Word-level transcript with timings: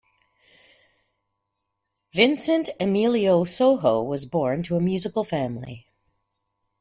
Vicente 2.11 2.71
Emilio 2.79 3.43
Sojo 3.45 4.01
was 4.03 4.25
born 4.25 4.63
to 4.63 4.75
a 4.75 4.79
musical 4.81 5.23
family. 5.23 5.85